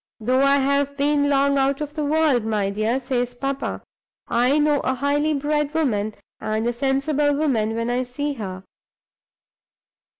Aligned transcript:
'Though 0.19 0.41
I 0.41 0.57
have 0.57 0.97
been 0.97 1.29
long 1.29 1.59
out 1.59 1.79
of 1.79 1.93
the 1.93 2.03
world, 2.03 2.43
my 2.43 2.71
dear,' 2.71 2.99
says 2.99 3.35
papa, 3.35 3.83
'I 4.29 4.57
know 4.57 4.79
a 4.79 4.95
highly 4.95 5.35
bred 5.35 5.75
woman 5.75 6.15
and 6.39 6.65
a 6.65 6.73
sensible 6.73 7.35
woman 7.35 7.75
when 7.75 7.91
I 7.91 8.01
see 8.01 8.33
her. 8.33 8.63